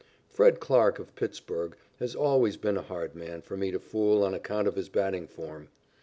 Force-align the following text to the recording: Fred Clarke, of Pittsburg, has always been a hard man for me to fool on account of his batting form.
Fred 0.27 0.59
Clarke, 0.59 0.97
of 0.97 1.13
Pittsburg, 1.13 1.75
has 1.99 2.15
always 2.15 2.57
been 2.57 2.75
a 2.75 2.81
hard 2.81 3.13
man 3.13 3.43
for 3.43 3.55
me 3.55 3.69
to 3.69 3.77
fool 3.77 4.23
on 4.23 4.33
account 4.33 4.67
of 4.67 4.75
his 4.75 4.89
batting 4.89 5.27
form. 5.27 5.67